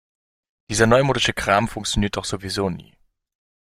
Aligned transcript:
Dieser 0.71 0.87
neumodische 0.87 1.31
Kram 1.31 1.67
funktioniert 1.67 2.17
doch 2.17 2.25
sowieso 2.25 2.71
nie. 2.71 2.97